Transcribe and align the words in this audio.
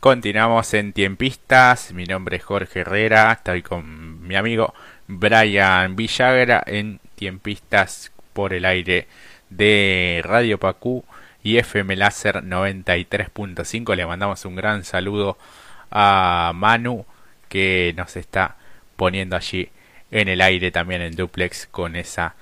Continuamos 0.00 0.72
en 0.72 0.94
Tiempistas, 0.94 1.92
mi 1.92 2.06
nombre 2.06 2.38
es 2.38 2.42
Jorge 2.42 2.80
Herrera, 2.80 3.32
estoy 3.32 3.60
con 3.60 4.26
mi 4.26 4.34
amigo 4.34 4.72
Brian 5.06 5.94
Villagra 5.94 6.62
en 6.66 7.00
Tiempistas 7.16 8.10
por 8.32 8.54
el 8.54 8.64
aire 8.64 9.08
de 9.50 10.22
Radio 10.24 10.58
Pacú 10.58 11.04
y 11.42 11.58
FM 11.58 11.96
Láser 11.96 12.36
93.5. 12.36 13.94
Le 13.94 14.06
mandamos 14.06 14.42
un 14.46 14.56
gran 14.56 14.84
saludo 14.84 15.36
a 15.90 16.52
Manu 16.54 17.04
que 17.50 17.92
nos 17.94 18.16
está 18.16 18.56
poniendo 18.96 19.36
allí 19.36 19.68
en 20.10 20.28
el 20.28 20.40
aire 20.40 20.70
también 20.70 21.02
en 21.02 21.14
duplex 21.14 21.66
con 21.66 21.94
esa 21.94 22.36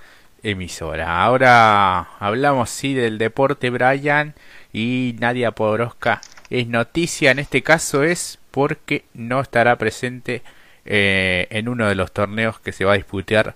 emisora. 0.44 1.24
Ahora 1.24 2.02
hablamos 2.20 2.70
sí 2.70 2.94
del 2.94 3.18
deporte 3.18 3.70
Brian 3.70 4.36
y 4.72 5.16
Nadia 5.18 5.52
Podoroska 5.52 6.20
es 6.50 6.66
noticia 6.66 7.30
en 7.30 7.38
este 7.38 7.62
caso 7.62 8.02
es 8.02 8.38
porque 8.50 9.04
no 9.14 9.40
estará 9.40 9.76
presente 9.76 10.42
eh, 10.84 11.46
en 11.50 11.68
uno 11.68 11.88
de 11.88 11.94
los 11.94 12.12
torneos 12.12 12.60
que 12.60 12.72
se 12.72 12.84
va 12.84 12.94
a 12.94 12.96
disputar 12.96 13.54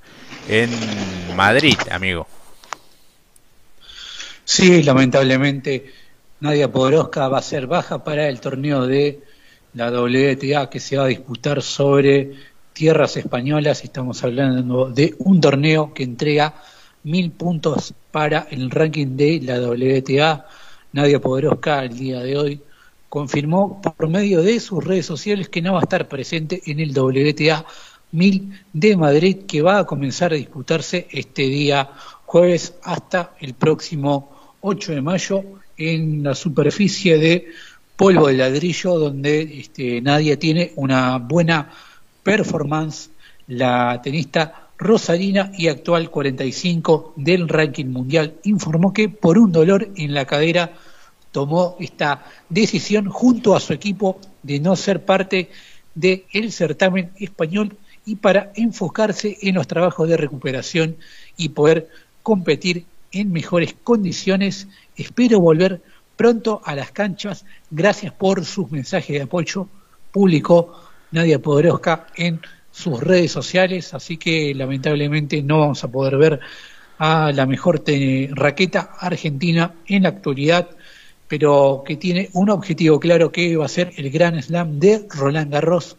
en 0.48 0.70
Madrid, 1.34 1.76
amigo. 1.90 2.26
Sí, 4.44 4.82
lamentablemente 4.82 5.92
Nadia 6.40 6.70
Podoroska 6.70 7.28
va 7.28 7.38
a 7.38 7.42
ser 7.42 7.66
baja 7.66 8.04
para 8.04 8.28
el 8.28 8.40
torneo 8.40 8.86
de 8.86 9.20
la 9.74 9.90
WTA 9.90 10.68
que 10.68 10.80
se 10.80 10.96
va 10.96 11.04
a 11.04 11.08
disputar 11.08 11.62
sobre 11.62 12.32
tierras 12.72 13.16
españolas. 13.16 13.84
Estamos 13.84 14.22
hablando 14.24 14.90
de 14.90 15.14
un 15.18 15.40
torneo 15.40 15.94
que 15.94 16.02
entrega 16.02 16.54
mil 17.04 17.30
puntos 17.30 17.94
para 18.10 18.46
el 18.50 18.70
ranking 18.70 19.16
de 19.16 19.40
la 19.42 19.60
WTA. 19.60 20.46
Nadia 20.92 21.20
Podoroska 21.20 21.84
el 21.84 21.96
día 21.96 22.20
de 22.20 22.36
hoy 22.36 22.60
confirmó 23.08 23.80
por 23.80 24.08
medio 24.08 24.42
de 24.42 24.60
sus 24.60 24.84
redes 24.84 25.06
sociales 25.06 25.48
que 25.48 25.62
no 25.62 25.74
va 25.74 25.80
a 25.80 25.82
estar 25.82 26.08
presente 26.08 26.62
en 26.66 26.80
el 26.80 26.96
WTA 26.96 27.64
1000 28.12 28.64
de 28.72 28.96
Madrid 28.96 29.36
que 29.46 29.62
va 29.62 29.78
a 29.78 29.86
comenzar 29.86 30.32
a 30.32 30.36
disputarse 30.36 31.08
este 31.10 31.42
día 31.42 31.90
jueves 32.26 32.74
hasta 32.82 33.34
el 33.40 33.54
próximo 33.54 34.56
8 34.60 34.92
de 34.92 35.02
mayo 35.02 35.42
en 35.76 36.22
la 36.22 36.34
superficie 36.34 37.18
de 37.18 37.48
polvo 37.96 38.28
de 38.28 38.34
ladrillo 38.34 38.98
donde 38.98 39.42
este, 39.60 40.00
Nadia 40.00 40.38
tiene 40.38 40.72
una 40.76 41.18
buena 41.18 41.70
performance. 42.22 43.10
La 43.48 44.00
tenista 44.02 44.61
Rosarina 44.78 45.52
y 45.56 45.68
actual 45.68 46.10
45 46.10 47.14
del 47.16 47.48
ranking 47.48 47.86
mundial 47.86 48.34
informó 48.44 48.92
que 48.92 49.08
por 49.08 49.38
un 49.38 49.52
dolor 49.52 49.88
en 49.96 50.14
la 50.14 50.24
cadera 50.24 50.72
tomó 51.30 51.76
esta 51.80 52.24
decisión 52.48 53.08
junto 53.08 53.54
a 53.54 53.60
su 53.60 53.72
equipo 53.72 54.18
de 54.42 54.60
no 54.60 54.76
ser 54.76 55.04
parte 55.04 55.50
del 55.94 56.52
certamen 56.52 57.10
español 57.18 57.76
y 58.04 58.16
para 58.16 58.52
enfocarse 58.54 59.38
en 59.42 59.54
los 59.54 59.66
trabajos 59.66 60.08
de 60.08 60.16
recuperación 60.16 60.96
y 61.36 61.50
poder 61.50 61.88
competir 62.22 62.84
en 63.12 63.32
mejores 63.32 63.74
condiciones. 63.84 64.68
Espero 64.96 65.40
volver 65.40 65.80
pronto 66.16 66.60
a 66.64 66.74
las 66.74 66.90
canchas. 66.90 67.44
Gracias 67.70 68.12
por 68.12 68.44
sus 68.44 68.70
mensajes 68.70 69.16
de 69.16 69.22
apoyo. 69.22 69.68
Publicó 70.10 70.82
Nadia 71.10 71.38
Podoroska 71.38 72.06
en 72.16 72.40
sus 72.72 73.00
redes 73.00 73.30
sociales, 73.30 73.94
así 73.94 74.16
que 74.16 74.54
lamentablemente 74.54 75.42
no 75.42 75.60
vamos 75.60 75.84
a 75.84 75.88
poder 75.88 76.16
ver 76.16 76.40
a 76.98 77.30
la 77.32 77.46
mejor 77.46 77.82
raqueta 78.30 78.90
argentina 78.98 79.74
en 79.86 80.02
la 80.04 80.08
actualidad 80.08 80.70
pero 81.32 81.82
que 81.86 81.96
tiene 81.96 82.28
un 82.34 82.50
objetivo 82.50 83.00
claro 83.00 83.32
que 83.32 83.56
va 83.56 83.64
a 83.64 83.68
ser 83.68 83.94
el 83.96 84.10
Gran 84.10 84.42
Slam 84.42 84.78
de 84.78 85.06
Roland 85.08 85.50
Garros, 85.50 85.96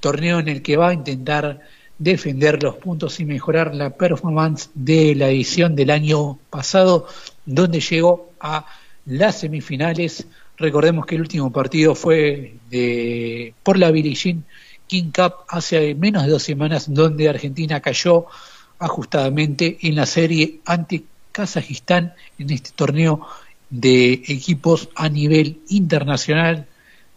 torneo 0.00 0.38
en 0.38 0.48
el 0.48 0.62
que 0.62 0.78
va 0.78 0.88
a 0.88 0.94
intentar 0.94 1.60
defender 1.98 2.62
los 2.62 2.76
puntos 2.76 3.20
y 3.20 3.26
mejorar 3.26 3.74
la 3.74 3.90
performance 3.90 4.70
de 4.72 5.14
la 5.14 5.28
edición 5.28 5.76
del 5.76 5.90
año 5.90 6.38
pasado, 6.48 7.06
donde 7.44 7.80
llegó 7.80 8.30
a 8.40 8.64
las 9.04 9.40
semifinales. 9.40 10.26
Recordemos 10.56 11.04
que 11.04 11.16
el 11.16 11.20
último 11.20 11.52
partido 11.52 11.94
fue 11.94 12.54
de, 12.70 13.52
por 13.62 13.76
la 13.76 13.90
Billie 13.90 14.16
King 14.90 15.12
Cup 15.14 15.44
hace 15.46 15.94
menos 15.94 16.24
de 16.24 16.30
dos 16.30 16.42
semanas, 16.42 16.92
donde 16.92 17.28
Argentina 17.28 17.78
cayó 17.78 18.26
ajustadamente 18.80 19.78
en 19.82 19.94
la 19.94 20.04
serie 20.04 20.58
ante 20.64 21.04
Kazajistán 21.30 22.14
en 22.40 22.50
este 22.50 22.70
torneo 22.74 23.24
de 23.70 24.14
equipos 24.14 24.88
a 24.96 25.08
nivel 25.08 25.60
internacional, 25.68 26.66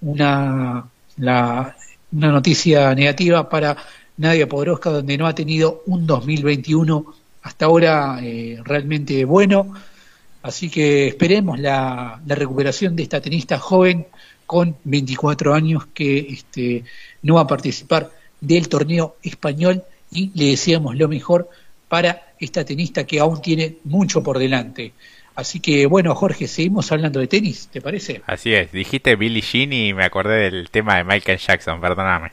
una, 0.02 0.86
una 1.18 1.76
noticia 2.12 2.94
negativa 2.94 3.50
para 3.50 3.76
Nadia 4.18 4.48
Podoroska, 4.48 4.92
donde 4.92 5.18
no 5.18 5.26
ha 5.26 5.34
tenido 5.34 5.82
un 5.88 6.06
2021 6.06 7.12
hasta 7.42 7.66
ahora 7.66 8.20
eh, 8.22 8.60
realmente 8.64 9.26
bueno. 9.26 9.74
Así 10.44 10.70
que 10.70 11.08
esperemos 11.08 11.60
la, 11.60 12.22
la, 12.24 12.36
recuperación 12.36 12.96
de 12.96 13.02
esta 13.02 13.20
tenista 13.20 13.58
joven 13.58 14.06
con 14.46 14.76
24 14.84 15.54
años 15.54 15.86
que 15.94 16.20
este, 16.20 16.84
no 17.22 17.36
va 17.36 17.42
a 17.42 17.48
participar 17.48 18.12
del 18.42 18.68
torneo 18.68 19.16
español 19.24 19.84
y 20.12 20.32
le 20.36 20.52
deseamos 20.52 20.96
lo 20.96 21.08
mejor 21.08 21.50
para 21.88 22.34
esta 22.40 22.66
tenista 22.66 23.06
que 23.06 23.20
aún 23.20 23.42
tiene 23.42 23.78
mucho 23.84 24.22
por 24.24 24.40
delante. 24.40 24.94
Así 25.36 25.60
que 25.60 25.86
bueno, 25.88 26.14
Jorge, 26.14 26.48
seguimos 26.48 26.92
hablando 26.92 27.20
de 27.20 27.28
tenis, 27.28 27.70
¿te 27.72 27.82
parece? 27.82 28.22
Así 28.28 28.54
es, 28.54 28.72
dijiste 28.72 29.16
Billie 29.16 29.42
Jean 29.42 29.74
y 29.74 29.94
me 29.94 30.04
acordé 30.04 30.52
del 30.52 30.70
tema 30.70 30.98
de 30.98 31.04
Michael 31.04 31.40
Jackson, 31.40 31.82
perdóname. 31.82 32.32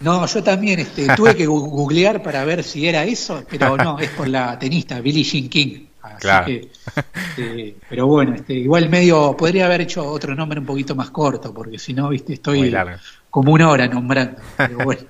No, 0.00 0.26
yo 0.26 0.42
también 0.42 0.80
este, 0.80 1.08
tuve 1.14 1.36
que 1.36 1.46
googlear 1.46 2.22
para 2.22 2.42
ver 2.44 2.64
si 2.64 2.88
era 2.88 3.04
eso, 3.04 3.44
pero 3.50 3.76
no, 3.76 3.98
es 3.98 4.08
por 4.10 4.28
la 4.28 4.58
tenista 4.58 4.98
Billie 5.00 5.24
Jean 5.24 5.50
King. 5.50 5.89
Claro. 6.20 6.46
que, 6.46 6.68
este, 7.36 7.76
pero 7.88 8.06
bueno, 8.06 8.34
este, 8.34 8.54
igual 8.54 8.88
medio, 8.88 9.36
podría 9.36 9.66
haber 9.66 9.80
hecho 9.80 10.04
otro 10.04 10.34
nombre 10.34 10.60
un 10.60 10.66
poquito 10.66 10.94
más 10.94 11.10
corto, 11.10 11.52
porque 11.52 11.78
si 11.78 11.94
no, 11.94 12.08
viste, 12.08 12.34
estoy 12.34 12.74
como 13.30 13.52
una 13.52 13.70
hora 13.70 13.86
nombrando. 13.86 14.40
Pero 14.56 14.78
bueno, 14.84 15.02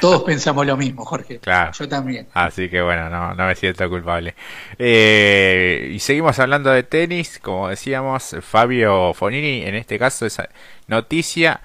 todos 0.00 0.22
pensamos 0.22 0.66
lo 0.66 0.76
mismo, 0.76 1.04
Jorge. 1.04 1.38
Claro. 1.38 1.72
Yo 1.72 1.88
también. 1.88 2.28
Así 2.34 2.68
que 2.68 2.82
bueno, 2.82 3.10
no, 3.10 3.34
no 3.34 3.46
me 3.46 3.54
siento 3.54 3.88
culpable. 3.88 4.34
Eh, 4.78 5.90
y 5.92 5.98
seguimos 5.98 6.38
hablando 6.38 6.70
de 6.70 6.82
tenis, 6.82 7.38
como 7.40 7.68
decíamos, 7.68 8.36
Fabio 8.40 9.12
Fonini, 9.14 9.62
en 9.62 9.74
este 9.74 9.98
caso, 9.98 10.26
esa 10.26 10.48
noticia 10.86 11.60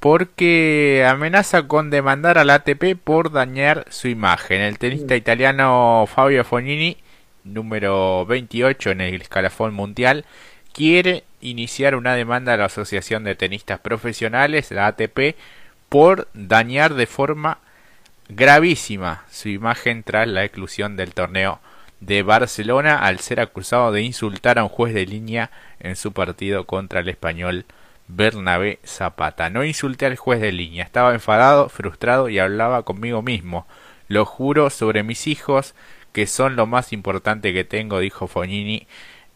porque 0.00 1.06
amenaza 1.06 1.68
con 1.68 1.90
demandar 1.90 2.38
al 2.38 2.48
ATP 2.48 2.96
por 3.02 3.30
dañar 3.30 3.84
su 3.90 4.08
imagen. 4.08 4.62
El 4.62 4.78
tenista 4.78 5.14
italiano 5.14 6.06
Fabio 6.12 6.42
Fonini, 6.42 6.96
número 7.44 8.26
28 8.26 8.90
en 8.90 9.00
el 9.00 9.22
escalafón 9.22 9.74
mundial, 9.74 10.24
quiere 10.72 11.24
iniciar 11.40 11.94
una 11.94 12.14
demanda 12.14 12.54
a 12.54 12.56
la 12.56 12.66
Asociación 12.66 13.24
de 13.24 13.34
Tenistas 13.34 13.80
Profesionales, 13.80 14.70
la 14.70 14.86
ATP, 14.86 15.36
por 15.88 16.28
dañar 16.34 16.94
de 16.94 17.06
forma 17.06 17.58
gravísima 18.28 19.24
su 19.30 19.48
imagen 19.48 20.02
tras 20.04 20.28
la 20.28 20.44
exclusión 20.44 20.96
del 20.96 21.14
torneo 21.14 21.60
de 22.00 22.22
Barcelona 22.22 22.98
al 22.98 23.18
ser 23.20 23.40
acusado 23.40 23.92
de 23.92 24.02
insultar 24.02 24.58
a 24.58 24.62
un 24.62 24.68
juez 24.68 24.94
de 24.94 25.06
línea 25.06 25.50
en 25.80 25.96
su 25.96 26.12
partido 26.12 26.64
contra 26.64 27.00
el 27.00 27.08
español 27.08 27.66
Bernabé 28.08 28.78
Zapata. 28.84 29.50
No 29.50 29.64
insulté 29.64 30.06
al 30.06 30.16
juez 30.16 30.40
de 30.40 30.52
línea, 30.52 30.84
estaba 30.84 31.14
enfadado, 31.14 31.68
frustrado 31.68 32.28
y 32.28 32.38
hablaba 32.38 32.82
conmigo 32.84 33.22
mismo. 33.22 33.66
Lo 34.08 34.24
juro 34.24 34.70
sobre 34.70 35.02
mis 35.02 35.26
hijos, 35.26 35.74
que 36.12 36.26
son 36.26 36.56
lo 36.56 36.66
más 36.66 36.92
importante 36.92 37.52
que 37.52 37.64
tengo, 37.64 38.00
dijo 38.00 38.26
Fognini 38.26 38.86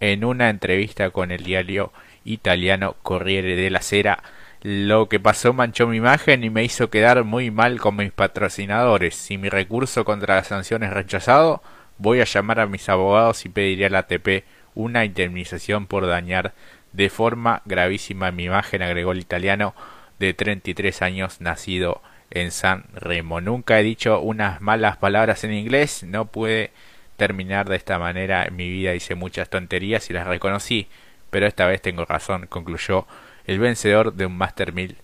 en 0.00 0.24
una 0.24 0.50
entrevista 0.50 1.10
con 1.10 1.30
el 1.30 1.44
diario 1.44 1.92
italiano 2.24 2.96
Corriere 3.02 3.56
della 3.56 3.80
Sera. 3.80 4.22
Lo 4.62 5.08
que 5.08 5.20
pasó 5.20 5.52
manchó 5.52 5.86
mi 5.86 5.98
imagen 5.98 6.42
y 6.42 6.50
me 6.50 6.64
hizo 6.64 6.90
quedar 6.90 7.24
muy 7.24 7.50
mal 7.50 7.80
con 7.80 7.96
mis 7.96 8.12
patrocinadores. 8.12 9.14
Si 9.14 9.36
mi 9.36 9.48
recurso 9.48 10.04
contra 10.04 10.36
la 10.36 10.44
sanción 10.44 10.82
es 10.82 10.90
rechazado, 10.90 11.62
voy 11.98 12.20
a 12.20 12.24
llamar 12.24 12.60
a 12.60 12.66
mis 12.66 12.88
abogados 12.88 13.44
y 13.44 13.50
pediré 13.50 13.86
al 13.86 13.94
ATP 13.96 14.44
una 14.74 15.04
indemnización 15.04 15.86
por 15.86 16.06
dañar 16.06 16.54
de 16.92 17.10
forma 17.10 17.62
gravísima 17.64 18.30
mi 18.30 18.44
imagen, 18.44 18.82
agregó 18.82 19.12
el 19.12 19.18
italiano 19.18 19.74
de 20.18 20.32
33 20.32 21.02
años 21.02 21.40
nacido 21.40 22.00
en 22.34 22.50
San 22.50 22.84
Remo. 22.94 23.40
Nunca 23.40 23.80
he 23.80 23.82
dicho 23.82 24.20
unas 24.20 24.60
malas 24.60 24.98
palabras 24.98 25.44
en 25.44 25.54
inglés, 25.54 26.02
no 26.04 26.26
puede 26.26 26.72
terminar 27.16 27.68
de 27.68 27.76
esta 27.76 27.98
manera 27.98 28.44
en 28.44 28.56
mi 28.56 28.68
vida 28.68 28.94
hice 28.94 29.14
muchas 29.14 29.48
tonterías 29.48 30.10
y 30.10 30.12
las 30.12 30.26
reconocí, 30.26 30.88
pero 31.30 31.46
esta 31.46 31.66
vez 31.66 31.80
tengo 31.80 32.04
razón, 32.04 32.46
concluyó 32.48 33.06
el 33.46 33.58
vencedor 33.58 34.14
de 34.14 34.26
un 34.26 34.36
Master 34.36 34.72
1000 34.72 34.96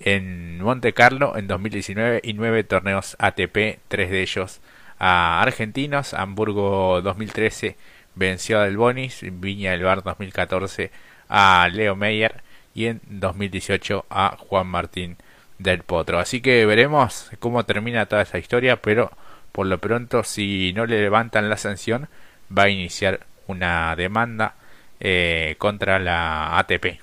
en 0.00 0.60
Monte 0.60 0.92
Carlo 0.92 1.36
en 1.36 1.46
2019 1.46 2.20
y 2.22 2.32
nueve 2.32 2.64
torneos 2.64 3.16
ATP, 3.18 3.80
tres 3.88 4.10
de 4.10 4.22
ellos 4.22 4.60
a 4.98 5.42
argentinos, 5.42 6.14
Hamburgo 6.14 7.02
2013 7.02 7.76
venció 8.14 8.58
a 8.58 8.64
Del 8.64 8.76
Bonis, 8.76 9.20
Viña 9.22 9.72
del 9.72 9.82
Bar 9.84 10.02
2014 10.02 10.90
a 11.28 11.68
Leo 11.72 11.96
Meyer 11.96 12.42
y 12.74 12.86
en 12.86 13.00
2018 13.06 14.06
a 14.08 14.36
Juan 14.38 14.66
Martín 14.66 15.16
del 15.58 15.82
Potro. 15.82 16.18
Así 16.18 16.40
que 16.40 16.66
veremos 16.66 17.30
cómo 17.38 17.64
termina 17.64 18.06
toda 18.06 18.22
esa 18.22 18.38
historia, 18.38 18.80
pero 18.80 19.10
por 19.52 19.66
lo 19.66 19.78
pronto 19.78 20.24
si 20.24 20.72
no 20.74 20.86
le 20.86 21.00
levantan 21.00 21.48
la 21.48 21.56
sanción 21.56 22.08
va 22.56 22.64
a 22.64 22.68
iniciar 22.68 23.26
una 23.46 23.94
demanda 23.96 24.54
eh, 25.00 25.56
contra 25.58 25.98
la 25.98 26.58
ATP. 26.58 27.00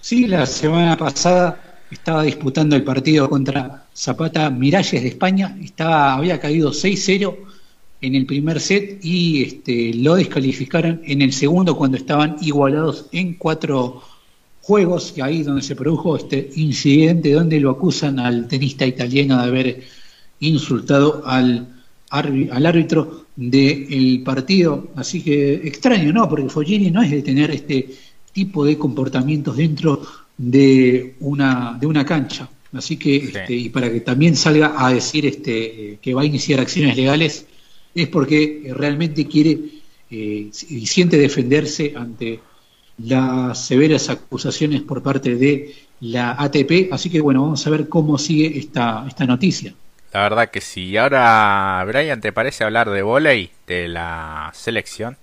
Sí, 0.00 0.26
la 0.26 0.46
semana 0.46 0.96
pasada 0.96 1.60
estaba 1.90 2.22
disputando 2.22 2.76
el 2.76 2.84
partido 2.84 3.28
contra 3.28 3.84
Zapata 3.94 4.48
Miralles 4.48 5.02
de 5.02 5.08
España, 5.08 5.56
estaba, 5.62 6.14
había 6.14 6.40
caído 6.40 6.70
6-0 6.70 7.36
en 8.00 8.14
el 8.14 8.24
primer 8.24 8.60
set 8.60 9.04
y 9.04 9.42
este, 9.42 9.92
lo 9.94 10.14
descalificaron 10.14 11.02
en 11.04 11.20
el 11.20 11.32
segundo 11.32 11.76
cuando 11.76 11.98
estaban 11.98 12.36
igualados 12.40 13.06
en 13.12 13.34
cuatro 13.34 14.02
juegos, 14.70 15.14
y 15.16 15.20
ahí 15.20 15.42
donde 15.42 15.62
se 15.62 15.74
produjo 15.74 16.16
este 16.16 16.48
incidente 16.54 17.32
donde 17.32 17.58
lo 17.58 17.70
acusan 17.70 18.20
al 18.20 18.46
tenista 18.46 18.86
italiano 18.86 19.36
de 19.36 19.42
haber 19.42 19.82
insultado 20.38 21.22
al, 21.26 21.66
al 22.10 22.66
árbitro 22.66 23.26
del 23.34 24.22
partido. 24.24 24.90
Así 24.94 25.22
que 25.22 25.54
extraño, 25.54 26.12
¿no? 26.12 26.28
Porque 26.28 26.48
Foggini 26.48 26.88
no 26.92 27.02
es 27.02 27.10
de 27.10 27.22
tener 27.22 27.50
este 27.50 27.88
tipo 28.32 28.64
de 28.64 28.78
comportamientos 28.78 29.56
dentro 29.56 30.02
de 30.38 31.16
una, 31.18 31.76
de 31.80 31.86
una 31.88 32.04
cancha. 32.04 32.48
Así 32.72 32.96
que, 32.96 33.16
este, 33.16 33.52
y 33.52 33.70
para 33.70 33.90
que 33.90 34.02
también 34.02 34.36
salga 34.36 34.74
a 34.76 34.92
decir 34.92 35.26
este, 35.26 35.98
que 36.00 36.14
va 36.14 36.22
a 36.22 36.30
iniciar 36.32 36.60
acciones 36.60 36.96
legales, 36.96 37.44
es 37.92 38.06
porque 38.06 38.72
realmente 38.76 39.26
quiere 39.26 39.58
eh, 40.12 40.48
y 40.68 40.86
siente 40.86 41.18
defenderse 41.18 41.94
ante 41.96 42.38
las 43.04 43.66
severas 43.66 44.08
acusaciones 44.08 44.82
por 44.82 45.02
parte 45.02 45.36
de 45.36 45.74
la 46.00 46.32
ATP. 46.38 46.92
Así 46.92 47.10
que 47.10 47.20
bueno, 47.20 47.42
vamos 47.42 47.66
a 47.66 47.70
ver 47.70 47.88
cómo 47.88 48.18
sigue 48.18 48.58
esta, 48.58 49.04
esta 49.06 49.26
noticia. 49.26 49.74
La 50.12 50.22
verdad 50.22 50.50
que 50.50 50.60
sí. 50.60 50.96
Ahora, 50.96 51.84
Brian, 51.86 52.20
¿te 52.20 52.32
parece 52.32 52.64
hablar 52.64 52.90
de 52.90 53.02
volei, 53.02 53.50
de 53.66 53.88
la 53.88 54.50
selección? 54.54 55.16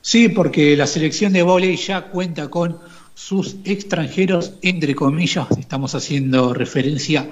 Sí, 0.00 0.28
porque 0.28 0.76
la 0.76 0.86
selección 0.86 1.32
de 1.32 1.42
volei 1.42 1.76
ya 1.76 2.02
cuenta 2.02 2.48
con 2.48 2.78
sus 3.14 3.56
extranjeros, 3.64 4.52
entre 4.62 4.94
comillas, 4.94 5.48
estamos 5.58 5.96
haciendo 5.96 6.54
referencia 6.54 7.28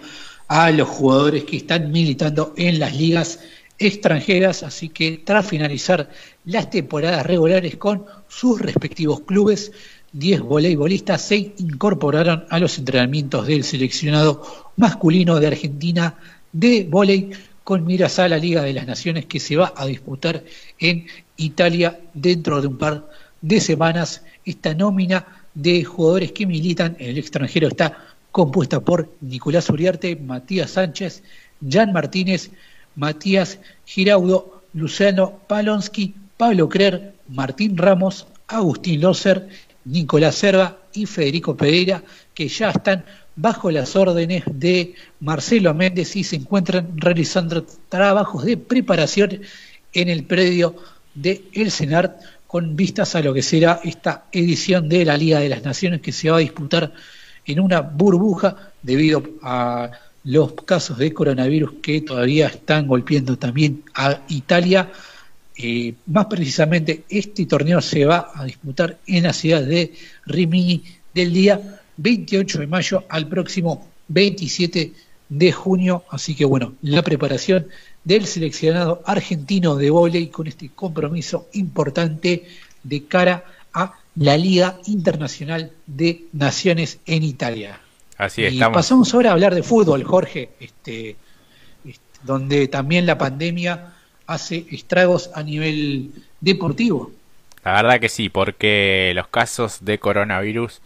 a 0.48 0.70
los 0.72 0.88
jugadores 0.88 1.44
que 1.44 1.58
están 1.58 1.92
militando 1.92 2.54
en 2.56 2.80
las 2.80 2.96
ligas 2.96 3.40
extranjeras, 3.78 4.62
así 4.62 4.88
que 4.88 5.23
tras 5.25 5.46
finalizar 5.46 6.08
las 6.44 6.70
temporadas 6.70 7.26
regulares 7.26 7.76
con 7.76 8.06
sus 8.28 8.61
respectivos 8.61 9.20
clubes, 9.20 9.73
10 10.12 10.40
voleibolistas 10.40 11.20
se 11.20 11.37
incorporaron 11.58 12.46
a 12.49 12.58
los 12.58 12.78
entrenamientos 12.78 13.46
del 13.46 13.64
seleccionado 13.64 14.43
masculino 14.76 15.38
de 15.40 15.46
Argentina 15.49 16.14
de 16.52 16.87
volei 16.88 17.31
con 17.64 17.84
miras 17.84 18.19
a 18.19 18.28
la 18.28 18.38
Liga 18.38 18.62
de 18.62 18.73
las 18.73 18.87
Naciones 18.87 19.26
que 19.26 19.40
se 19.40 19.56
va 19.56 19.75
a 19.76 19.84
disputar 19.87 20.44
en 20.79 21.06
Italia 21.37 21.99
dentro 22.14 22.61
de 22.61 22.69
un 22.69 22.79
par 22.79 23.11
de 23.43 23.61
semanas. 23.61 24.22
Esta 24.44 24.72
nómina 24.72 25.26
de 25.52 25.84
jugadores 25.84 26.32
que 26.32 26.46
militan 26.46 26.96
en 26.99 27.11
el 27.11 27.19
extranjero 27.19 27.69
está 27.69 28.14
compuesta 28.31 28.81
por 28.81 29.12
Nicolás 29.20 29.69
Uriarte, 29.69 30.14
Matías 30.17 30.70
Sánchez, 30.70 31.25
Jan 31.69 31.93
Martínez, 31.93 32.52
Matías 32.96 33.58
Giraudo, 33.84 34.62
Luciano 34.72 35.38
Palonsky, 35.46 36.14
Pablo 36.37 36.69
Crer, 36.69 37.14
Martín 37.28 37.76
Ramos, 37.76 38.26
Agustín 38.48 39.00
Loser, 39.00 39.48
Nicolás 39.84 40.34
Serva 40.34 40.78
y 40.93 41.06
Federico 41.06 41.56
Pereira, 41.56 42.02
que 42.34 42.48
ya 42.48 42.70
están 42.70 43.04
bajo 43.37 43.70
las 43.70 43.94
órdenes 43.96 44.44
de 44.46 44.94
Marcelo 45.20 45.75
Méndez 45.75 46.16
y 46.16 46.25
se 46.25 46.37
encuentran 46.37 46.88
realizando 46.96 47.64
trabajos 47.88 48.44
de 48.44 48.56
preparación 48.56 49.43
en 49.93 50.08
el 50.08 50.25
predio 50.25 50.76
de 51.14 51.44
El 51.52 51.70
Cenar 51.70 52.19
con 52.46 52.76
vistas 52.76 53.14
a 53.14 53.20
lo 53.20 53.34
que 53.34 53.43
será 53.43 53.81
esta 53.84 54.25
edición 54.32 54.88
de 54.88 55.04
la 55.04 55.16
Liga 55.16 55.40
de 55.40 55.48
las 55.48 55.62
Naciones 55.62 56.00
que 56.00 56.12
se 56.12 56.31
va 56.31 56.37
a 56.37 56.40
disputar 56.40 56.93
en 57.44 57.60
una 57.60 57.81
burbuja 57.81 58.72
debido 58.82 59.22
a 59.43 59.90
los 60.26 60.52
casos 60.52 60.99
de 60.99 61.14
coronavirus 61.14 61.75
que 61.82 62.00
todavía 62.02 62.49
están 62.49 62.87
golpeando 62.87 63.38
también 63.38 63.82
a 63.94 64.20
Italia 64.28 64.90
eh, 65.58 65.94
más 66.06 66.26
precisamente, 66.26 67.05
este 67.08 67.46
torneo 67.46 67.81
se 67.81 68.05
va 68.05 68.31
a 68.34 68.44
disputar 68.44 68.99
en 69.06 69.23
la 69.23 69.32
ciudad 69.32 69.62
de 69.62 69.94
Rimini 70.26 70.82
del 71.14 71.32
día 71.32 71.81
28 71.96 72.58
de 72.58 72.67
mayo 72.67 73.05
al 73.08 73.26
próximo 73.26 73.87
27 74.08 74.93
de 75.31 75.52
junio. 75.52 76.05
Así 76.11 76.34
que 76.34 76.44
bueno, 76.44 76.75
la 76.82 77.02
preparación 77.02 77.69
del 78.05 78.26
seleccionado 78.26 79.02
argentino 79.06 79.76
de 79.76 79.88
volei 79.88 80.29
con 80.29 80.46
este 80.46 80.69
compromiso 80.69 81.49
importante 81.55 82.44
de 82.82 83.05
cara 83.05 83.44
a 83.72 83.94
la 84.17 84.37
Liga 84.37 84.79
Internacional 84.87 85.72
de 85.87 86.26
Naciones 86.32 86.99
en 87.06 87.22
Italia. 87.22 87.81
Así 88.18 88.44
es. 88.44 88.54
Y 88.54 88.60
pasamos 88.60 89.12
ahora 89.14 89.30
a 89.30 89.32
hablar 89.34 89.54
de 89.54 89.62
fútbol, 89.62 90.04
Jorge, 90.04 90.50
este, 90.60 91.16
este 91.84 92.06
donde 92.22 92.68
también 92.68 93.06
la 93.06 93.18
pandemia 93.18 93.92
hace 94.26 94.66
estragos 94.70 95.30
a 95.34 95.42
nivel 95.42 96.10
deportivo. 96.40 97.12
La 97.64 97.72
verdad 97.82 98.00
que 98.00 98.08
sí, 98.08 98.28
porque 98.28 99.12
los 99.14 99.28
casos 99.28 99.84
de 99.84 99.98
coronavirus 99.98 100.80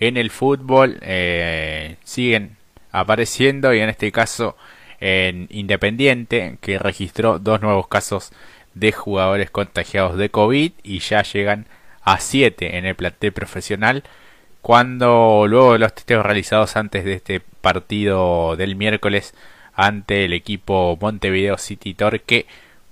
en 0.00 0.16
el 0.16 0.30
fútbol 0.30 0.98
eh, 1.02 1.96
siguen 2.04 2.56
apareciendo 2.90 3.72
y 3.74 3.80
en 3.80 3.88
este 3.88 4.10
caso 4.12 4.56
en 5.00 5.48
Independiente 5.50 6.58
que 6.60 6.78
registró 6.78 7.38
dos 7.38 7.60
nuevos 7.60 7.88
casos 7.88 8.32
de 8.74 8.92
jugadores 8.92 9.50
contagiados 9.50 10.16
de 10.16 10.30
COVID 10.30 10.72
y 10.82 10.98
ya 11.00 11.22
llegan 11.22 11.66
a 12.02 12.18
siete 12.18 12.78
en 12.78 12.86
el 12.86 12.94
plantel 12.94 13.32
profesional 13.32 14.02
cuando 14.62 15.46
luego 15.48 15.72
de 15.74 15.80
los 15.80 15.94
testeos 15.94 16.24
realizados 16.24 16.76
antes 16.76 17.04
de 17.04 17.14
este 17.14 17.40
partido 17.40 18.56
del 18.56 18.76
miércoles 18.76 19.34
ante 19.74 20.24
el 20.24 20.32
equipo 20.32 20.96
Montevideo 21.00 21.58
City 21.58 21.94
Torque 21.94 22.46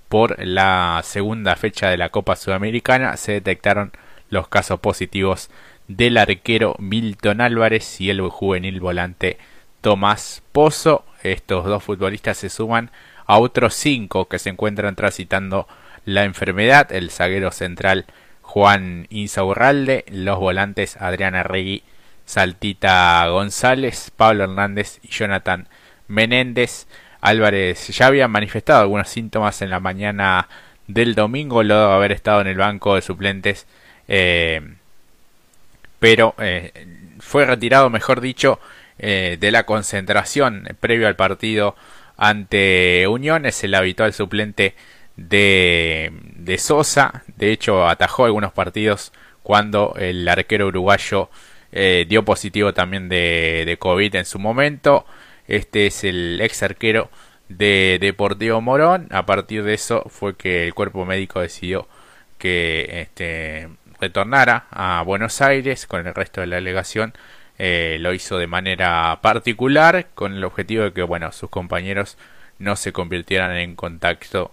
por 0.09 0.45
la 0.45 0.99
segunda 1.03 1.55
fecha 1.55 1.89
de 1.89 1.95
la 1.95 2.09
Copa 2.09 2.35
Sudamericana 2.35 3.15
se 3.15 3.31
detectaron 3.31 3.93
los 4.29 4.49
casos 4.49 4.81
positivos 4.81 5.49
del 5.87 6.17
arquero 6.17 6.75
Milton 6.79 7.39
Álvarez 7.39 8.01
y 8.01 8.09
el 8.09 8.21
juvenil 8.21 8.81
volante 8.81 9.37
Tomás 9.79 10.43
Pozo. 10.51 11.05
Estos 11.23 11.65
dos 11.65 11.83
futbolistas 11.83 12.37
se 12.37 12.49
suman 12.49 12.91
a 13.25 13.39
otros 13.39 13.73
cinco 13.73 14.27
que 14.27 14.39
se 14.39 14.49
encuentran 14.49 14.95
transitando 14.95 15.67
la 16.03 16.25
enfermedad, 16.25 16.91
el 16.91 17.11
zaguero 17.11 17.51
central 17.51 18.05
Juan 18.51 19.07
Insaurralde, 19.09 20.03
los 20.11 20.37
volantes 20.37 20.97
Adriana 20.97 21.41
Regui, 21.41 21.83
Saltita 22.25 23.25
González, 23.29 24.11
Pablo 24.13 24.43
Hernández 24.43 24.99
y 25.03 25.07
Jonathan 25.07 25.69
Menéndez. 26.09 26.85
Álvarez 27.21 27.87
ya 27.87 28.07
había 28.07 28.27
manifestado 28.27 28.81
algunos 28.81 29.07
síntomas 29.07 29.61
en 29.61 29.69
la 29.69 29.79
mañana 29.79 30.49
del 30.87 31.15
domingo, 31.15 31.63
luego 31.63 31.87
de 31.87 31.93
haber 31.93 32.11
estado 32.11 32.41
en 32.41 32.47
el 32.47 32.57
banco 32.57 32.95
de 32.95 33.01
suplentes, 33.01 33.67
eh, 34.09 34.73
pero 35.99 36.35
eh, 36.37 36.73
fue 37.19 37.45
retirado, 37.45 37.89
mejor 37.89 38.19
dicho, 38.19 38.59
eh, 38.99 39.37
de 39.39 39.51
la 39.51 39.65
concentración 39.65 40.67
previo 40.81 41.07
al 41.07 41.15
partido 41.15 41.77
ante 42.17 43.07
Unión. 43.07 43.45
Es 43.45 43.63
el 43.63 43.75
habitual 43.75 44.11
suplente 44.11 44.75
de, 45.15 46.11
Sosa. 46.57 47.23
De 47.37 47.51
hecho, 47.51 47.87
atajó 47.87 48.25
algunos 48.25 48.51
partidos 48.53 49.11
cuando 49.43 49.95
el 49.97 50.27
arquero 50.27 50.67
uruguayo 50.67 51.29
dio 51.71 52.25
positivo 52.25 52.73
también 52.73 53.07
de, 53.07 53.63
de 53.65 53.77
COVID 53.77 54.15
en 54.15 54.25
su 54.25 54.39
momento. 54.39 55.05
Este 55.47 55.87
es 55.87 56.03
el 56.03 56.39
ex 56.41 56.63
arquero 56.63 57.09
de 57.57 57.97
Deportivo 57.99 58.61
Morón. 58.61 59.07
A 59.11 59.25
partir 59.25 59.63
de 59.63 59.73
eso 59.73 60.03
fue 60.09 60.35
que 60.35 60.65
el 60.65 60.73
cuerpo 60.73 61.05
médico 61.05 61.41
decidió 61.41 61.87
que 62.37 63.01
este, 63.01 63.69
retornara 63.99 64.65
a 64.71 65.03
Buenos 65.03 65.41
Aires 65.41 65.85
con 65.85 66.07
el 66.07 66.15
resto 66.15 66.41
de 66.41 66.47
la 66.47 66.55
delegación. 66.57 67.13
Eh, 67.59 67.97
lo 67.99 68.13
hizo 68.13 68.37
de 68.37 68.47
manera 68.47 69.19
particular 69.21 70.07
con 70.15 70.33
el 70.33 70.43
objetivo 70.43 70.83
de 70.83 70.93
que 70.93 71.03
bueno 71.03 71.31
sus 71.31 71.49
compañeros 71.49 72.17
no 72.57 72.75
se 72.75 72.91
convirtieran 72.91 73.55
en 73.55 73.75
contacto 73.75 74.51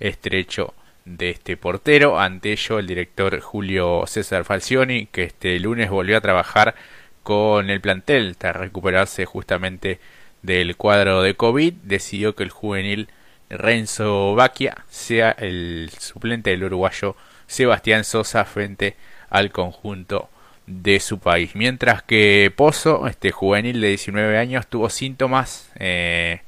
estrecho 0.00 0.74
de 1.04 1.30
este 1.30 1.56
portero. 1.56 2.18
Ante 2.18 2.52
ello, 2.52 2.78
el 2.78 2.86
director 2.86 3.38
Julio 3.40 4.04
César 4.06 4.44
Falcioni, 4.44 5.06
que 5.06 5.24
este 5.24 5.58
lunes 5.60 5.90
volvió 5.90 6.16
a 6.16 6.20
trabajar 6.20 6.74
con 7.22 7.70
el 7.70 7.80
plantel 7.80 8.36
tras 8.36 8.56
recuperarse 8.56 9.24
justamente 9.26 10.00
del 10.42 10.76
cuadro 10.76 11.22
de 11.22 11.34
COVID, 11.34 11.74
decidió 11.82 12.34
que 12.34 12.42
el 12.42 12.50
juvenil 12.50 13.08
Renzo 13.50 14.34
Baquia 14.34 14.84
sea 14.88 15.32
el 15.32 15.90
suplente 15.98 16.50
del 16.50 16.64
uruguayo 16.64 17.16
Sebastián 17.46 18.04
Sosa 18.04 18.44
frente 18.44 18.96
al 19.28 19.50
conjunto 19.50 20.30
de 20.66 21.00
su 21.00 21.18
país. 21.18 21.54
Mientras 21.54 22.02
que 22.02 22.52
Pozo, 22.54 23.08
este 23.08 23.32
juvenil 23.32 23.80
de 23.80 23.88
19 23.88 24.38
años, 24.38 24.68
tuvo 24.68 24.88
síntomas 24.88 25.70
eh, 25.74 26.42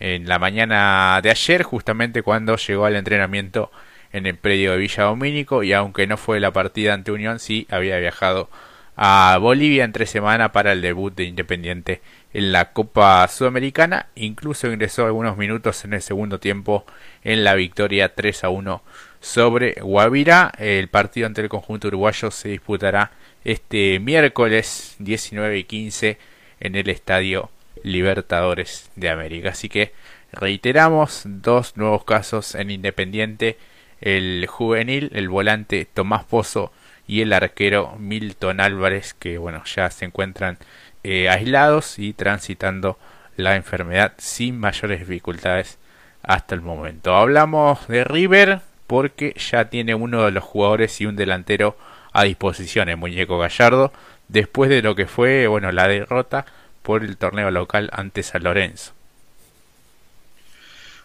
en 0.00 0.28
la 0.28 0.38
mañana 0.38 1.20
de 1.22 1.30
ayer, 1.30 1.62
justamente 1.62 2.22
cuando 2.22 2.56
llegó 2.56 2.84
al 2.84 2.96
entrenamiento 2.96 3.70
en 4.12 4.26
el 4.26 4.36
predio 4.36 4.72
de 4.72 4.78
Villa 4.78 5.04
Domínico 5.04 5.62
y 5.62 5.72
aunque 5.72 6.06
no 6.06 6.16
fue 6.16 6.40
la 6.40 6.52
partida 6.52 6.94
ante 6.94 7.12
Unión, 7.12 7.38
sí 7.38 7.66
había 7.70 7.98
viajado 7.98 8.48
a 8.96 9.38
Bolivia 9.40 9.84
en 9.84 9.92
tres 9.92 10.10
semanas 10.10 10.50
para 10.50 10.72
el 10.72 10.82
debut 10.82 11.14
de 11.14 11.24
Independiente 11.24 12.00
en 12.32 12.50
la 12.50 12.72
Copa 12.72 13.26
Sudamericana. 13.28 14.06
Incluso 14.16 14.66
ingresó 14.66 15.06
algunos 15.06 15.36
minutos 15.36 15.84
en 15.84 15.94
el 15.94 16.02
segundo 16.02 16.40
tiempo 16.40 16.84
en 17.22 17.44
la 17.44 17.54
victoria 17.54 18.14
3 18.14 18.44
a 18.44 18.48
1 18.48 18.82
sobre 19.20 19.74
Guavirá. 19.80 20.52
El 20.58 20.88
partido 20.88 21.28
ante 21.28 21.42
el 21.42 21.48
conjunto 21.48 21.88
uruguayo 21.88 22.30
se 22.32 22.48
disputará 22.48 23.12
este 23.44 24.00
miércoles 24.00 24.96
19 24.98 25.58
y 25.58 25.64
15 25.64 26.18
en 26.60 26.74
el 26.74 26.88
Estadio 26.88 27.50
Libertadores 27.84 28.90
de 28.96 29.10
América. 29.10 29.50
Así 29.50 29.68
que 29.68 29.92
reiteramos 30.32 31.22
dos 31.24 31.76
nuevos 31.76 32.04
casos 32.04 32.54
en 32.54 32.70
Independiente. 32.70 33.58
El 34.00 34.46
juvenil, 34.48 35.10
el 35.14 35.28
volante 35.28 35.84
Tomás 35.84 36.24
Pozo 36.24 36.72
y 37.06 37.22
el 37.22 37.32
arquero 37.32 37.96
Milton 37.98 38.60
Álvarez 38.60 39.14
que 39.14 39.38
bueno 39.38 39.64
ya 39.64 39.90
se 39.90 40.04
encuentran 40.04 40.58
eh, 41.02 41.28
aislados 41.28 41.98
y 41.98 42.12
transitando 42.12 42.98
la 43.36 43.56
enfermedad 43.56 44.12
sin 44.18 44.60
mayores 44.60 45.00
dificultades 45.00 45.78
hasta 46.22 46.54
el 46.54 46.60
momento. 46.60 47.16
Hablamos 47.16 47.88
de 47.88 48.04
River 48.04 48.60
porque 48.86 49.34
ya 49.36 49.66
tiene 49.70 49.94
uno 49.94 50.24
de 50.24 50.32
los 50.32 50.44
jugadores 50.44 51.00
y 51.00 51.06
un 51.06 51.16
delantero 51.16 51.76
a 52.12 52.24
disposición, 52.24 52.88
el 52.88 52.96
muñeco 52.96 53.38
Gallardo, 53.38 53.92
después 54.28 54.70
de 54.70 54.82
lo 54.82 54.94
que 54.94 55.06
fue 55.06 55.46
bueno 55.46 55.72
la 55.72 55.88
derrota 55.88 56.46
por 56.82 57.04
el 57.04 57.16
torneo 57.16 57.50
local 57.50 57.90
ante 57.92 58.22
San 58.22 58.42
Lorenzo. 58.42 58.92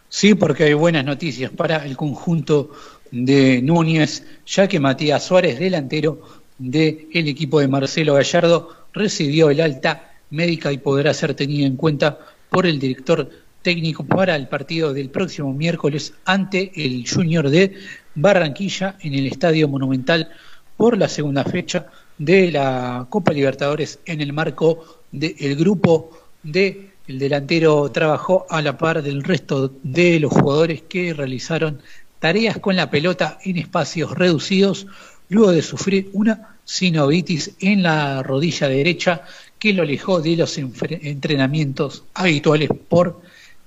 Sí, 0.09 0.35
porque 0.35 0.65
hay 0.65 0.73
buenas 0.73 1.05
noticias 1.05 1.51
para 1.51 1.85
el 1.85 1.97
conjunto 1.97 2.71
de 3.09 3.61
Núñez, 3.61 4.23
ya 4.45 4.67
que 4.67 4.79
Matías 4.79 5.23
Suárez, 5.23 5.59
delantero 5.59 6.21
del 6.57 7.27
equipo 7.27 7.59
de 7.59 7.67
Marcelo 7.67 8.13
Gallardo, 8.13 8.87
recibió 8.93 9.49
el 9.49 9.59
alta 9.59 10.13
médica 10.29 10.71
y 10.71 10.77
podrá 10.77 11.13
ser 11.13 11.33
tenido 11.33 11.65
en 11.65 11.77
cuenta 11.77 12.19
por 12.49 12.65
el 12.65 12.79
director 12.79 13.29
técnico 13.63 14.05
para 14.05 14.35
el 14.35 14.47
partido 14.47 14.93
del 14.93 15.09
próximo 15.09 15.53
miércoles 15.53 16.13
ante 16.25 16.71
el 16.75 17.05
Junior 17.09 17.49
de 17.49 17.75
Barranquilla 18.13 18.97
en 19.01 19.15
el 19.15 19.25
Estadio 19.27 19.67
Monumental 19.67 20.29
por 20.77 20.97
la 20.97 21.09
segunda 21.09 21.43
fecha 21.43 21.87
de 22.17 22.51
la 22.51 23.07
Copa 23.09 23.31
Libertadores 23.31 23.99
en 24.05 24.21
el 24.21 24.33
marco 24.33 25.02
del 25.13 25.55
grupo 25.55 26.09
de 26.43 26.89
el 27.07 27.19
delantero 27.19 27.89
trabajó 27.91 28.45
a 28.49 28.61
la 28.61 28.77
par 28.77 29.03
del 29.03 29.23
resto 29.23 29.71
de 29.83 30.19
los 30.19 30.33
jugadores 30.33 30.81
que 30.81 31.13
realizaron 31.13 31.81
tareas 32.19 32.57
con 32.59 32.75
la 32.75 32.89
pelota 32.89 33.39
en 33.43 33.57
espacios 33.57 34.11
reducidos 34.11 34.87
luego 35.29 35.51
de 35.51 35.61
sufrir 35.61 36.09
una 36.13 36.57
sinovitis 36.65 37.55
en 37.59 37.83
la 37.83 38.23
rodilla 38.23 38.67
derecha 38.67 39.23
que 39.59 39.73
lo 39.73 39.83
alejó 39.83 40.21
de 40.21 40.37
los 40.37 40.57
entrenamientos 40.57 42.03
habituales 42.13 42.69
por 42.89 43.21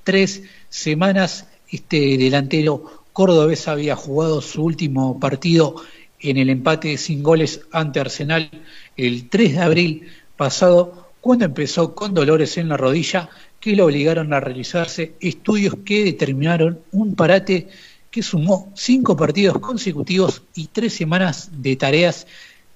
tres 0.05 0.43
semanas. 0.69 1.47
Este 1.71 2.17
delantero 2.17 3.05
cordobés 3.13 3.69
había 3.69 3.97
jugado 3.97 4.41
su 4.41 4.63
último 4.63 5.21
partido 5.21 5.77
en 6.21 6.37
el 6.37 6.51
empate 6.51 6.97
sin 6.97 7.23
goles 7.23 7.61
ante 7.73 8.01
Arsenal 8.01 8.51
el 8.97 9.29
3 9.29 9.55
de 9.55 9.61
abril 9.61 10.09
pasado, 10.37 11.06
cuando 11.21 11.45
empezó 11.45 11.95
con 11.95 12.15
dolores 12.15 12.57
en 12.59 12.69
la 12.69 12.77
rodilla 12.77 13.29
que 13.61 13.75
lo 13.75 13.87
obligaron 13.87 14.33
a 14.33 14.41
realizarse 14.41 15.15
estudios 15.21 15.75
que 15.85 16.05
determinaron 16.05 16.81
un 16.93 17.15
parate 17.15 17.69
que 18.11 18.23
sumó 18.23 18.73
cinco 18.75 19.17
partidos 19.17 19.59
consecutivos 19.59 20.43
y 20.55 20.69
tres 20.69 20.95
semanas 20.95 21.51
de 21.53 21.77
tareas 21.77 22.27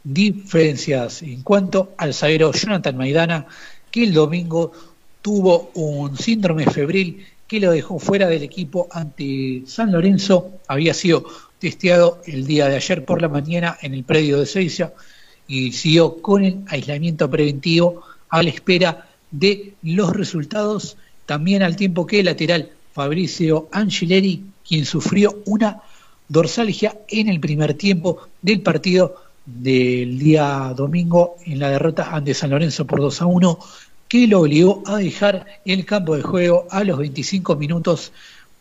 diferenciadas. 0.02 1.22
En 1.22 1.42
cuanto 1.42 1.94
al 1.96 2.12
zaguero 2.14 2.52
Jonathan 2.52 2.96
Maidana, 2.96 3.46
que 3.90 4.04
el 4.04 4.12
domingo 4.12 4.72
tuvo 5.22 5.70
un 5.74 6.16
síndrome 6.16 6.66
febril 6.66 7.26
que 7.46 7.60
lo 7.60 7.72
dejó 7.72 7.98
fuera 7.98 8.28
del 8.28 8.42
equipo 8.42 8.88
ante 8.90 9.62
San 9.66 9.92
Lorenzo, 9.92 10.60
había 10.68 10.94
sido 10.94 11.24
testeado 11.58 12.20
el 12.26 12.46
día 12.46 12.68
de 12.68 12.76
ayer 12.76 13.04
por 13.04 13.20
la 13.20 13.28
mañana 13.28 13.76
en 13.82 13.94
el 13.94 14.04
predio 14.04 14.38
de 14.38 14.46
Seiza 14.46 14.92
y 15.48 15.72
siguió 15.72 16.22
con 16.22 16.44
el 16.44 16.64
aislamiento 16.68 17.28
preventivo 17.28 18.02
a 18.30 18.42
la 18.42 18.50
espera 18.50 19.08
de 19.30 19.74
los 19.82 20.14
resultados, 20.14 20.96
también 21.26 21.62
al 21.62 21.76
tiempo 21.76 22.06
que 22.06 22.20
el 22.20 22.26
lateral 22.26 22.70
Fabricio 22.92 23.68
Angileri, 23.72 24.44
quien 24.66 24.84
sufrió 24.84 25.42
una 25.46 25.82
dorsalgia 26.28 26.96
en 27.08 27.28
el 27.28 27.40
primer 27.40 27.74
tiempo 27.74 28.28
del 28.40 28.62
partido 28.62 29.16
del 29.44 30.18
día 30.18 30.72
domingo 30.76 31.36
en 31.44 31.58
la 31.58 31.70
derrota 31.70 32.10
ante 32.14 32.34
San 32.34 32.50
Lorenzo 32.50 32.86
por 32.86 33.00
2 33.00 33.22
a 33.22 33.26
1, 33.26 33.58
que 34.08 34.26
lo 34.26 34.40
obligó 34.40 34.82
a 34.86 34.98
dejar 34.98 35.46
el 35.64 35.84
campo 35.84 36.16
de 36.16 36.22
juego 36.22 36.66
a 36.70 36.84
los 36.84 36.98
25 36.98 37.56
minutos 37.56 38.12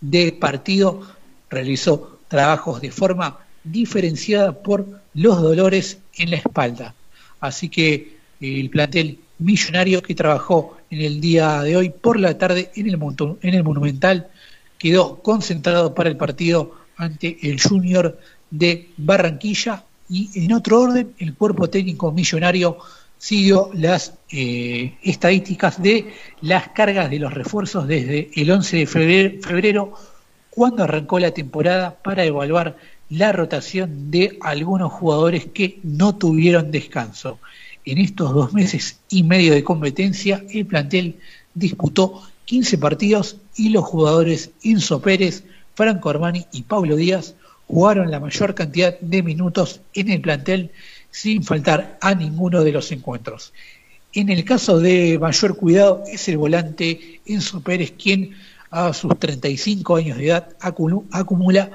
de 0.02 0.32
partido. 0.32 1.02
Realizó 1.50 2.20
trabajos 2.28 2.82
de 2.82 2.92
forma 2.92 3.40
diferenciada 3.64 4.52
por 4.52 4.86
los 5.14 5.42
dolores 5.42 6.00
en 6.18 6.32
la 6.32 6.38
espalda. 6.38 6.96
Así 7.40 7.70
que 7.70 8.18
el 8.40 8.70
plantel 8.70 9.20
millonario 9.40 10.02
que 10.02 10.16
trabajó 10.16 10.78
en 10.90 11.02
el 11.02 11.20
día 11.20 11.62
de 11.62 11.78
hoy 11.78 11.90
por 11.90 12.20
la 12.20 12.38
tarde 12.38 12.72
en 12.76 12.88
el, 12.88 13.00
en 13.42 13.54
el 13.54 13.64
Monumental 13.64 14.28
quedó 14.78 15.20
concentrado 15.22 15.94
para 15.94 16.10
el 16.10 16.18
partido 16.18 16.76
ante 16.98 17.38
el 17.42 17.62
Junior 17.62 18.20
de 18.52 18.90
Barranquilla 18.98 19.84
y 20.10 20.30
en 20.44 20.54
otro 20.54 20.82
orden 20.82 21.14
el 21.20 21.34
cuerpo 21.36 21.70
técnico 21.70 22.12
millonario 22.12 22.78
siguió 23.20 23.70
las 23.74 24.14
eh, 24.32 24.96
estadísticas 25.04 25.82
de 25.82 26.14
las 26.42 26.70
cargas 26.70 27.10
de 27.10 27.20
los 27.20 27.34
refuerzos 27.34 27.88
desde 27.88 28.32
el 28.36 28.50
11 28.50 28.78
de 28.78 28.88
febrero, 28.88 29.94
cuando 30.50 30.84
arrancó 30.84 31.20
la 31.20 31.32
temporada 31.32 31.96
para 32.02 32.24
evaluar 32.24 32.78
la 33.10 33.32
rotación 33.32 34.10
de 34.10 34.38
algunos 34.42 34.92
jugadores 34.92 35.48
que 35.48 35.80
no 35.84 36.16
tuvieron 36.16 36.72
descanso. 36.72 37.40
En 37.86 37.98
estos 37.98 38.34
dos 38.34 38.54
meses 38.54 39.00
y 39.10 39.24
medio 39.24 39.54
de 39.54 39.64
competencia, 39.64 40.44
el 40.50 40.66
plantel 40.66 41.18
disputó 41.54 42.22
15 42.46 42.78
partidos 42.78 43.38
y 43.56 43.70
los 43.70 43.86
jugadores 43.86 44.52
Inso 44.64 45.02
Pérez, 45.02 45.44
Franco 45.76 46.10
Armani 46.10 46.46
y 46.52 46.64
Pablo 46.64 46.96
Díaz 46.96 47.36
jugaron 47.68 48.10
la 48.10 48.20
mayor 48.20 48.56
cantidad 48.56 49.00
de 49.00 49.24
minutos 49.24 49.82
en 49.94 50.10
el 50.10 50.22
plantel 50.22 50.72
sin 51.12 51.44
faltar 51.44 51.98
a 52.02 52.16
ninguno 52.16 52.64
de 52.64 52.72
los 52.72 52.92
encuentros. 52.92 53.54
En 54.14 54.30
el 54.30 54.44
caso 54.44 54.80
de 54.80 55.20
mayor 55.20 55.56
cuidado 55.56 56.04
es 56.12 56.28
el 56.28 56.38
volante 56.38 57.22
Enzo 57.26 57.62
Pérez 57.62 57.92
quien 57.92 58.36
a 58.72 58.94
sus 58.94 59.18
35 59.18 59.96
años 59.96 60.18
de 60.18 60.28
edad 60.28 60.50
acumula 60.62 61.70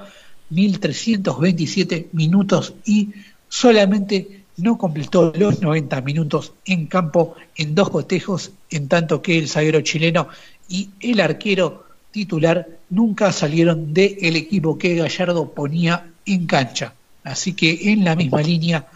1.327 0.51 2.09
minutos 2.13 2.75
y 2.85 3.11
solamente 3.49 4.44
no 4.57 4.79
completó 4.79 5.33
los 5.37 5.61
90 5.61 6.01
minutos 6.03 6.53
en 6.65 6.87
campo 6.87 7.35
en 7.57 7.75
dos 7.75 7.91
cotejos, 7.91 8.53
en 8.71 8.89
tanto 8.89 9.23
que 9.23 9.39
el 9.39 9.49
zaguero 9.49 9.81
chileno 9.81 10.29
y 10.69 10.91
el 11.01 11.21
arquero 11.21 11.85
titular 12.11 12.69
nunca 12.91 13.33
salieron 13.33 13.93
del 13.93 14.37
equipo 14.37 14.79
que 14.79 14.95
Gallardo 14.95 15.51
ponía 15.51 16.07
en 16.27 16.47
cancha. 16.47 16.95
Así 17.25 17.55
que 17.55 17.93
en 17.93 18.05
la 18.05 18.15
misma 18.15 18.43
línea 18.43 18.87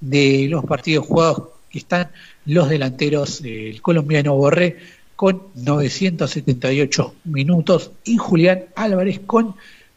de 0.00 0.48
los 0.48 0.64
partidos 0.64 1.06
jugados 1.06 1.42
que 1.70 1.78
están 1.78 2.10
los 2.46 2.68
delanteros 2.68 3.42
del 3.42 3.80
colombiano 3.80 4.34
Borré 4.34 4.78
con 5.16 5.42
978 5.54 7.14
minutos 7.24 7.92
y 8.04 8.16
Julián 8.16 8.64
Álvarez 8.74 9.20
con 9.24 9.54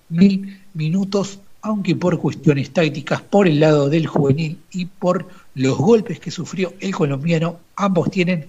1000 0.09 0.61
minutos, 0.73 1.39
aunque 1.67 1.97
por 1.97 2.17
cuestiones 2.17 2.71
tácticas 2.71 3.21
por 3.21 3.45
el 3.45 3.59
lado 3.59 3.89
del 3.89 4.07
juvenil 4.07 4.57
y 4.71 4.85
por 4.85 5.27
los 5.53 5.77
golpes 5.77 6.17
que 6.17 6.31
sufrió 6.31 6.73
el 6.79 6.95
colombiano, 6.95 7.59
ambos 7.75 8.09
tienen 8.09 8.47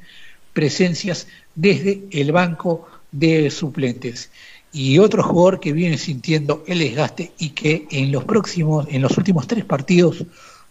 presencias 0.53 1.27
desde 1.57 2.05
el 2.13 2.31
banco 2.31 2.87
de 3.11 3.51
suplentes. 3.51 4.31
Y 4.73 4.99
otro 5.01 5.25
jugador 5.25 5.59
que 5.59 5.73
viene 5.73 5.99
sintiendo 5.99 6.63
el 6.69 6.79
desgaste 6.79 7.33
y 7.39 7.51
que 7.51 7.89
en 7.91 8.13
los 8.13 8.23
próximos, 8.23 8.87
en 8.89 9.03
los 9.03 9.19
últimos 9.19 9.49
tres 9.49 9.65
partidos 9.65 10.25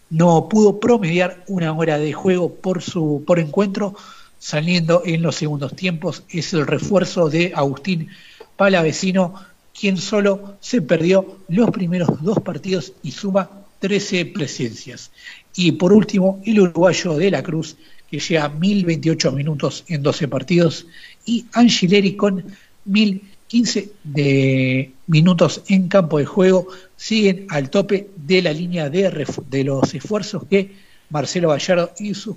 no 0.08 0.48
pudo 0.48 0.80
promediar 0.80 1.44
una 1.48 1.74
hora 1.74 1.98
de 1.98 2.14
juego 2.14 2.54
por 2.54 2.80
su 2.80 3.24
por 3.26 3.38
encuentro, 3.40 3.94
saliendo 4.38 5.02
en 5.04 5.20
los 5.20 5.36
segundos 5.36 5.76
tiempos, 5.76 6.22
es 6.30 6.54
el 6.54 6.66
refuerzo 6.66 7.28
de 7.28 7.52
Agustín 7.54 8.08
Palavecino, 8.56 9.34
quien 9.78 9.96
solo 9.96 10.56
se 10.60 10.82
perdió 10.82 11.38
los 11.48 11.70
primeros 11.70 12.22
dos 12.22 12.40
partidos 12.40 12.92
y 13.02 13.12
suma 13.12 13.50
13 13.80 14.26
presencias. 14.26 15.10
Y 15.54 15.72
por 15.72 15.92
último, 15.92 16.40
el 16.44 16.60
uruguayo 16.60 17.14
de 17.14 17.30
la 17.30 17.42
Cruz, 17.42 17.76
que 18.10 18.18
llega 18.18 18.48
1028 18.48 19.32
minutos 19.32 19.84
en 19.88 20.02
12 20.02 20.28
partidos, 20.28 20.86
y 21.24 21.46
Angileri 21.52 22.16
con 22.16 22.44
1015 22.86 23.90
de 24.04 24.92
minutos 25.06 25.62
en 25.68 25.88
campo 25.88 26.18
de 26.18 26.24
juego, 26.24 26.68
siguen 26.96 27.46
al 27.50 27.70
tope 27.70 28.10
de 28.16 28.42
la 28.42 28.52
línea 28.52 28.90
de, 28.90 29.26
de 29.48 29.64
los 29.64 29.94
esfuerzos 29.94 30.44
que 30.48 30.72
Marcelo 31.10 31.50
Gallardo 31.50 31.92
y 31.98 32.14
sus 32.14 32.36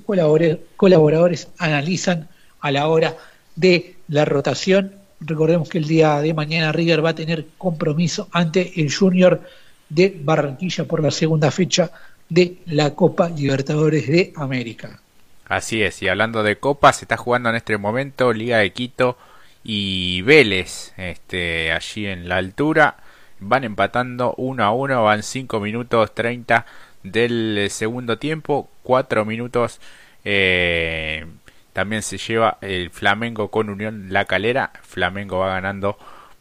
colaboradores 0.78 1.48
analizan 1.58 2.30
a 2.60 2.72
la 2.72 2.88
hora 2.88 3.18
de 3.56 3.96
la 4.08 4.26
rotación. 4.26 5.01
Recordemos 5.22 5.70
que 5.70 5.78
el 5.78 5.88
día 5.88 6.20
de 6.20 6.34
mañana 6.34 6.72
River 6.72 7.06
va 7.06 7.10
a 7.12 7.16
tener 7.16 7.46
compromiso 7.58 8.28
ante 8.32 8.82
el 8.82 8.94
Junior 8.94 9.42
de 9.88 10.20
Barranquilla 10.24 10.86
por 10.86 11.02
la 11.04 11.12
segunda 11.12 11.52
fecha 11.52 11.92
de 12.28 12.58
la 12.66 12.96
Copa 12.96 13.30
Libertadores 13.30 14.08
de 14.08 14.34
América. 14.36 15.00
Así 15.46 15.84
es, 15.84 16.02
y 16.02 16.08
hablando 16.08 16.44
de 16.44 16.56
Copa, 16.56 16.92
se 16.94 17.06
está 17.06 17.18
jugando 17.18 17.50
en 17.50 17.56
este 17.56 17.78
momento 17.78 18.34
Liga 18.34 18.60
de 18.60 18.72
Quito 18.72 19.18
y 19.64 20.22
Vélez, 20.24 20.94
este, 20.98 21.72
allí 21.72 22.08
en 22.08 22.28
la 22.28 22.38
altura, 22.38 22.96
van 23.40 23.64
empatando 23.64 24.34
uno 24.38 24.64
a 24.64 24.72
uno, 24.72 25.04
van 25.04 25.24
5 25.24 25.60
minutos 25.60 26.16
30 26.16 26.66
del 27.04 27.68
segundo 27.70 28.18
tiempo, 28.18 28.70
4 28.84 29.26
minutos 29.26 29.82
eh, 30.24 31.26
también 31.74 32.02
se 32.02 32.18
lleva 32.18 32.58
el 32.62 32.90
Flamengo 32.90 33.50
con 33.50 33.70
Unión 33.70 34.08
La 34.10 34.26
Calera, 34.26 34.72
Flamengo 34.84 35.40
va 35.40 35.50
ganando 35.50 35.98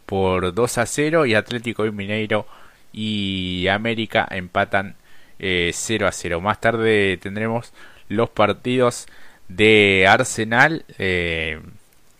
por 0.06 0.52
2 0.52 0.78
a 0.78 0.86
0 0.86 1.26
y 1.26 1.34
Atlético 1.34 1.86
y 1.86 1.92
Mineiro 1.92 2.46
y 2.92 3.68
América 3.68 4.26
empatan 4.30 4.96
0 5.38 6.04
eh, 6.04 6.08
a 6.08 6.12
0. 6.12 6.40
Más 6.40 6.60
tarde 6.60 7.16
tendremos 7.18 7.72
los 8.08 8.28
partidos 8.30 9.06
de 9.48 10.06
Arsenal 10.08 10.84
eh, 10.98 11.60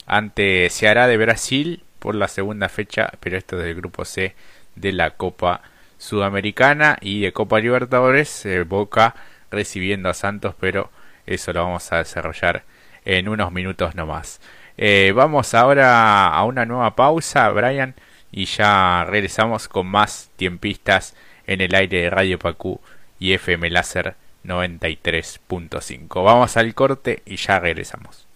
ante 0.06 0.68
Ceará 0.70 1.06
de 1.06 1.16
Brasil 1.16 1.82
por 1.98 2.14
la 2.14 2.28
segunda 2.28 2.68
fecha, 2.68 3.12
pero 3.20 3.36
esto 3.36 3.58
es 3.58 3.64
del 3.64 3.74
grupo 3.74 4.04
C 4.04 4.34
de 4.76 4.92
la 4.92 5.10
Copa 5.10 5.62
Sudamericana 5.98 6.96
y 7.00 7.20
de 7.20 7.32
Copa 7.32 7.60
Libertadores, 7.60 8.46
eh, 8.46 8.62
Boca 8.62 9.14
recibiendo 9.50 10.08
a 10.08 10.14
Santos, 10.14 10.54
pero 10.58 10.90
eso 11.26 11.52
lo 11.52 11.64
vamos 11.64 11.92
a 11.92 11.98
desarrollar 11.98 12.64
en 13.04 13.28
unos 13.28 13.52
minutos 13.52 13.94
nomás. 13.94 14.40
Eh, 14.76 15.12
vamos 15.14 15.54
ahora 15.54 16.28
a 16.28 16.44
una 16.44 16.64
nueva 16.64 16.96
pausa, 16.96 17.48
Brian, 17.50 17.94
y 18.32 18.46
ya 18.46 19.04
regresamos 19.08 19.68
con 19.68 19.86
más 19.86 20.30
tiempistas 20.36 21.14
en 21.46 21.60
el 21.60 21.74
aire 21.74 22.02
de 22.02 22.10
Radio 22.10 22.38
Pacú 22.38 22.80
y 23.18 23.32
FM 23.32 23.70
Láser 23.70 24.14
93.5. 24.44 26.24
Vamos 26.24 26.56
al 26.56 26.74
corte 26.74 27.22
y 27.26 27.36
ya 27.36 27.58
regresamos. 27.58 28.29